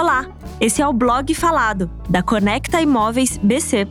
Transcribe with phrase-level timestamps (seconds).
[0.00, 0.26] Olá,
[0.58, 3.86] esse é o blog falado da Conecta Imóveis BC.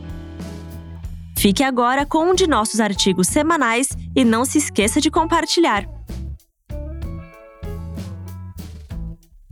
[1.38, 3.86] Fique agora com um de nossos artigos semanais
[4.16, 5.88] e não se esqueça de compartilhar.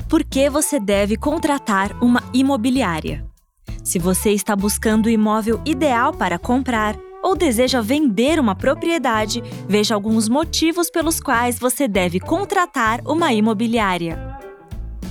[0.09, 3.25] Por que você deve contratar uma imobiliária?
[3.85, 9.95] Se você está buscando o imóvel ideal para comprar ou deseja vender uma propriedade, veja
[9.95, 14.28] alguns motivos pelos quais você deve contratar uma imobiliária.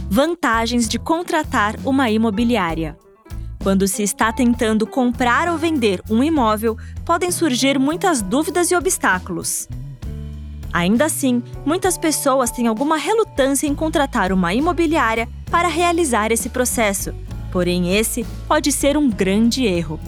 [0.09, 2.97] Vantagens de contratar uma imobiliária.
[3.61, 9.67] Quando se está tentando comprar ou vender um imóvel, podem surgir muitas dúvidas e obstáculos.
[10.71, 17.13] Ainda assim, muitas pessoas têm alguma relutância em contratar uma imobiliária para realizar esse processo,
[17.51, 19.99] porém, esse pode ser um grande erro.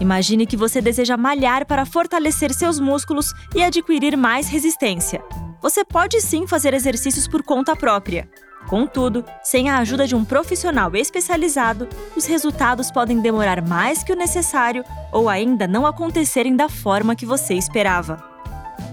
[0.00, 5.22] Imagine que você deseja malhar para fortalecer seus músculos e adquirir mais resistência.
[5.60, 8.28] Você pode sim fazer exercícios por conta própria,
[8.68, 14.16] Contudo, sem a ajuda de um profissional especializado, os resultados podem demorar mais que o
[14.16, 18.36] necessário ou ainda não acontecerem da forma que você esperava.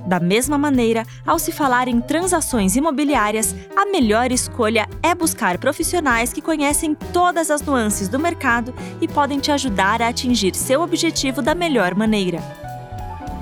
[0.06, 6.34] Da mesma maneira, ao se falar em transações imobiliárias, a melhor escolha é buscar profissionais
[6.34, 11.42] que conhecem todas as nuances do mercado e podem te ajudar a atingir seu objetivo
[11.42, 12.63] da melhor maneira.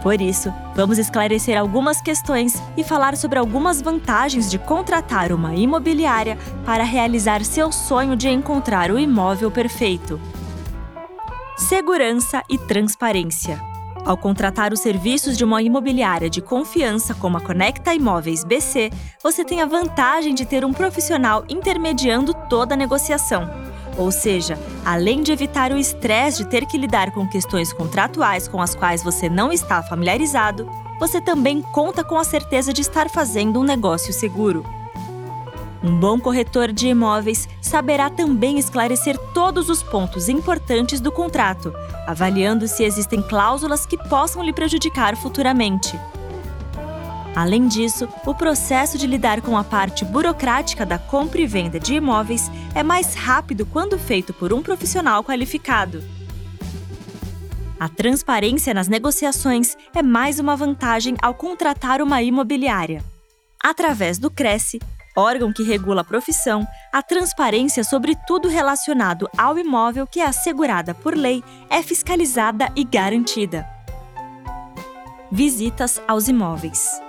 [0.02, 6.38] Por isso, vamos esclarecer algumas questões e falar sobre algumas vantagens de contratar uma imobiliária
[6.66, 10.20] para realizar seu sonho de encontrar o imóvel perfeito.
[11.56, 13.62] Segurança e transparência.
[14.04, 18.92] Ao contratar os serviços de uma imobiliária de confiança como a Conecta Imóveis BC,
[19.22, 25.22] você tem a vantagem de ter um profissional intermediando toda a negociação ou seja, além
[25.22, 29.30] de evitar o estresse de ter que lidar com questões contratuais com as quais você
[29.30, 34.64] não está familiarizado, você também conta com a certeza de estar fazendo um negócio seguro.
[35.84, 41.74] Um bom corretor de imóveis saberá também esclarecer todos os pontos importantes do contrato,
[42.06, 46.00] avaliando se existem cláusulas que possam lhe prejudicar futuramente.
[47.36, 51.96] Além disso, o processo de lidar com a parte burocrática da compra e venda de
[51.96, 56.04] imóveis é mais rápido quando feito por um profissional qualificado.
[57.80, 63.04] A transparência nas negociações é mais uma vantagem ao contratar uma imobiliária.
[63.64, 64.80] Através do Cresce,
[65.16, 70.94] órgão que regula a profissão, a transparência sobre tudo relacionado ao imóvel que é assegurada
[70.94, 73.66] por lei é fiscalizada e garantida.
[75.32, 77.02] Visitas aos imóveis.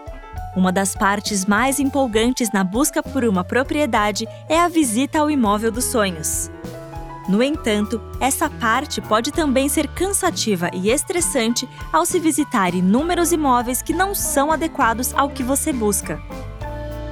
[0.55, 5.73] Uma das partes mais empolgantes na busca por uma propriedade é a visita ao imóvel
[5.73, 6.51] dos sonhos.
[7.27, 13.81] No entanto, essa parte pode também ser cansativa e estressante ao se visitar inúmeros imóveis
[13.81, 16.21] que não são adequados ao que você busca.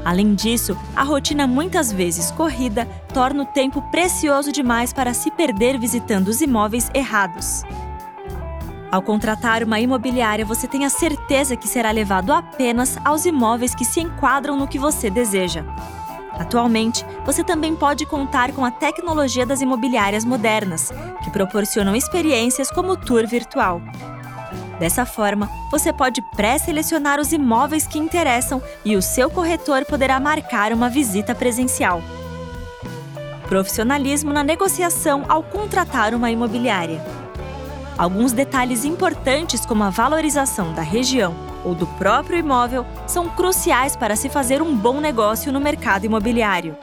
[0.04, 5.78] Além disso, a rotina muitas vezes corrida torna o tempo precioso demais para se perder
[5.78, 7.62] visitando os imóveis errados.
[8.90, 13.84] Ao contratar uma imobiliária, você tem a certeza que será levado apenas aos imóveis que
[13.84, 15.64] se enquadram no que você deseja.
[16.32, 20.90] Atualmente, você também pode contar com a tecnologia das imobiliárias modernas,
[21.22, 23.80] que proporcionam experiências como o tour virtual.
[24.80, 30.72] Dessa forma, você pode pré-selecionar os imóveis que interessam e o seu corretor poderá marcar
[30.72, 32.02] uma visita presencial.
[33.46, 37.19] Profissionalismo na negociação ao contratar uma imobiliária.
[38.00, 44.16] Alguns detalhes importantes, como a valorização da região ou do próprio imóvel, são cruciais para
[44.16, 46.78] se fazer um bom negócio no mercado imobiliário.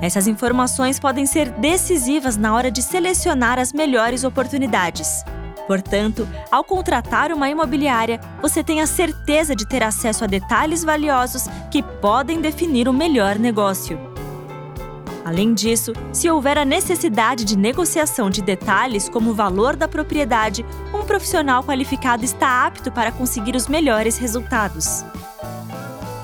[0.00, 5.22] Essas informações podem ser decisivas na hora de selecionar as melhores oportunidades.
[5.66, 11.44] Portanto, ao contratar uma imobiliária, você tem a certeza de ter acesso a detalhes valiosos
[11.70, 14.13] que podem definir o melhor negócio.
[15.24, 20.64] Além disso, se houver a necessidade de negociação de detalhes como o valor da propriedade,
[20.92, 25.02] um profissional qualificado está apto para conseguir os melhores resultados.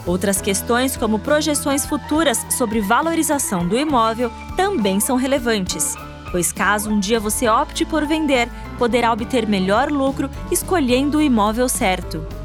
[0.06, 5.94] Outras questões, como projeções futuras sobre valorização do imóvel, também são relevantes,
[6.30, 8.48] pois caso um dia você opte por vender,
[8.78, 12.39] poderá obter melhor lucro escolhendo o imóvel certo.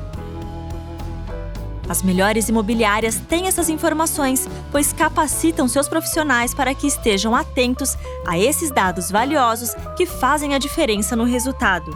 [1.87, 7.95] As melhores imobiliárias têm essas informações, pois capacitam seus profissionais para que estejam atentos
[8.27, 11.95] a esses dados valiosos que fazem a diferença no resultado.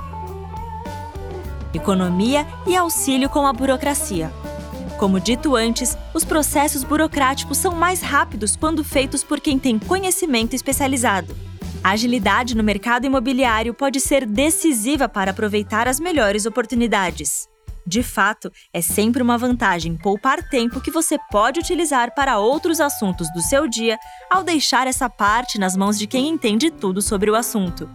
[1.73, 4.31] Economia e auxílio com a burocracia.
[4.97, 10.55] Como dito antes, os processos burocráticos são mais rápidos quando feitos por quem tem conhecimento
[10.55, 11.35] especializado.
[11.81, 17.47] A agilidade no mercado imobiliário pode ser decisiva para aproveitar as melhores oportunidades.
[17.89, 23.33] De fato, é sempre uma vantagem poupar tempo que você pode utilizar para outros assuntos
[23.33, 23.97] do seu dia
[24.29, 27.89] ao deixar essa parte nas mãos de quem entende tudo sobre o assunto.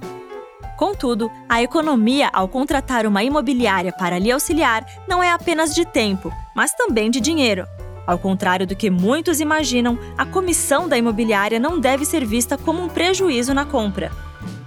[0.76, 6.32] Contudo, a economia ao contratar uma imobiliária para lhe auxiliar não é apenas de tempo,
[6.56, 7.64] mas também de dinheiro.
[8.05, 12.82] Ao contrário do que muitos imaginam, a comissão da imobiliária não deve ser vista como
[12.82, 14.11] um prejuízo na compra.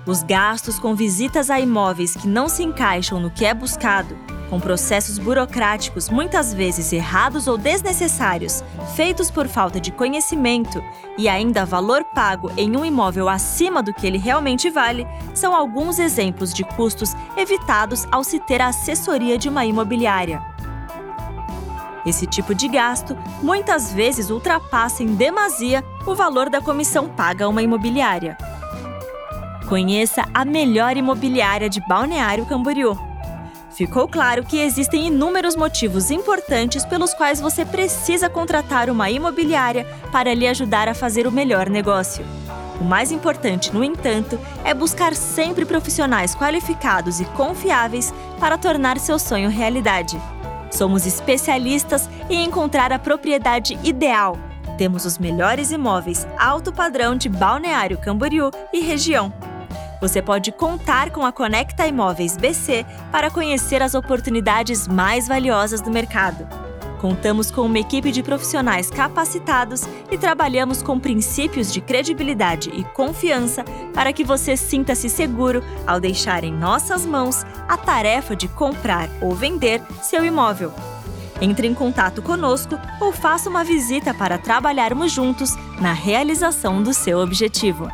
[0.05, 4.17] Os gastos com visitas a imóveis que não se encaixam no que é buscado,
[4.49, 8.63] com processos burocráticos muitas vezes errados ou desnecessários,
[8.95, 10.83] feitos por falta de conhecimento
[11.17, 15.99] e ainda valor pago em um imóvel acima do que ele realmente vale, são alguns
[15.99, 20.41] exemplos de custos evitados ao se ter a assessoria de uma imobiliária.
[22.05, 27.49] Esse tipo de gasto muitas vezes ultrapassa em demasia o valor da comissão paga a
[27.49, 28.37] uma imobiliária.
[29.67, 33.06] Conheça a melhor imobiliária de Balneário Camboriú.
[33.77, 40.33] Ficou claro que existem inúmeros motivos importantes pelos quais você precisa contratar uma imobiliária para
[40.33, 42.25] lhe ajudar a fazer o melhor negócio.
[42.81, 49.19] O mais importante, no entanto, é buscar sempre profissionais qualificados e confiáveis para tornar seu
[49.19, 50.19] sonho realidade.
[50.71, 54.39] Somos especialistas em encontrar a propriedade ideal.
[54.75, 59.31] Temos os melhores imóveis alto padrão de Balneário Camboriú e região.
[59.99, 65.89] Você pode contar com a Conecta Imóveis BC para conhecer as oportunidades mais valiosas do
[65.89, 66.47] mercado.
[66.99, 73.63] Contamos com uma equipe de profissionais capacitados e trabalhamos com princípios de credibilidade e confiança
[73.93, 79.35] para que você sinta-se seguro ao deixar em nossas mãos a tarefa de comprar ou
[79.35, 80.73] vender seu imóvel.
[81.39, 87.19] Entre em contato conosco ou faça uma visita para trabalharmos juntos na realização do seu
[87.19, 87.91] objetivo.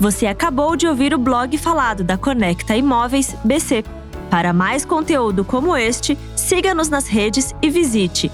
[0.00, 3.84] Você acabou de ouvir o blog falado da Conecta Imóveis BC.
[4.30, 8.30] Para mais conteúdo como este, siga-nos nas redes e visite